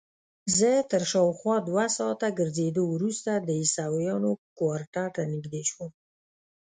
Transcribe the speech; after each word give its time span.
زه 0.57 0.71
تر 0.91 1.01
شاوخوا 1.11 1.55
دوه 1.69 1.85
ساعته 1.97 2.27
ګرځېدو 2.39 2.83
وروسته 2.95 3.31
د 3.37 3.49
عیسویانو 3.61 4.31
کوارټر 4.57 5.07
ته 5.15 5.21
نږدې 5.33 5.63
شوم. 5.71 5.91